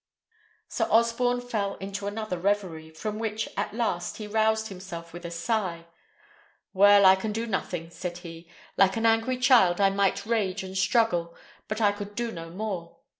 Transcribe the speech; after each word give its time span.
Sir 0.67 0.87
Osborne 0.89 1.41
fell 1.41 1.75
into 1.75 2.07
another 2.07 2.35
reverie, 2.39 2.89
from 2.89 3.19
which, 3.19 3.47
at 3.55 3.71
last, 3.75 4.17
he 4.17 4.25
roused 4.25 4.69
himself 4.69 5.13
with 5.13 5.25
a 5.25 5.29
sigh. 5.29 5.85
"Well, 6.73 7.05
I 7.05 7.13
can 7.15 7.31
do 7.31 7.45
nothing," 7.45 7.91
said 7.91 8.17
he; 8.25 8.49
"like 8.77 8.97
an 8.97 9.05
angry 9.05 9.37
child 9.37 9.79
I 9.79 9.91
might 9.91 10.25
rage 10.25 10.63
and 10.63 10.75
struggle, 10.75 11.35
but 11.67 11.81
I 11.81 11.91
could 11.91 12.15
do 12.15 12.31
no 12.31 12.49
more. 12.49 12.97